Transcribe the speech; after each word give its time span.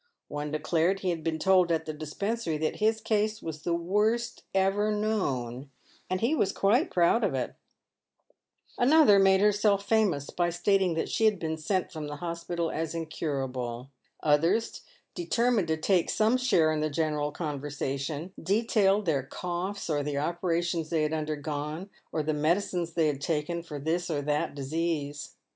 One 0.29 0.49
declared 0.49 1.01
he 1.01 1.11
had 1.11 1.23
been 1.23 1.37
told 1.37 1.71
at 1.71 1.85
the 1.85 1.93
dispensary 1.93 2.57
that 2.57 2.77
his 2.77 3.01
case 3.01 3.39
was 3.43 3.61
the 3.61 3.75
worst 3.75 4.41
ever 4.51 4.91
known, 4.91 5.69
and 6.09 6.19
he 6.21 6.33
was 6.33 6.51
quite 6.51 6.89
proud 6.89 7.23
of 7.23 7.35
it. 7.35 7.53
Another 8.79 9.19
made 9.19 9.41
herself 9.41 9.87
famous 9.87 10.31
by 10.31 10.49
stating 10.49 10.95
that 10.95 11.07
she 11.07 11.25
had 11.25 11.37
been 11.37 11.55
sent 11.55 11.91
from 11.91 12.07
the 12.07 12.15
hospital 12.15 12.71
as 12.71 12.95
incurable. 12.95 13.91
Others, 14.23 14.81
determined 15.13 15.67
to 15.67 15.77
take 15.77 16.09
some 16.09 16.35
share 16.35 16.71
in 16.71 16.79
the 16.79 16.89
general 16.89 17.31
conversation, 17.31 18.33
detailed 18.41 19.05
their 19.05 19.21
coughs, 19.21 19.87
or 19.87 20.01
the 20.01 20.17
operations 20.17 20.89
they 20.89 21.03
had 21.03 21.13
undergone, 21.13 21.91
or 22.11 22.23
the 22.23 22.33
medicines 22.33 22.93
they 22.93 23.05
had 23.05 23.21
taken 23.21 23.61
for 23.61 23.77
this 23.77 24.09
or 24.09 24.23
that 24.23 24.55
disease. 24.55 25.35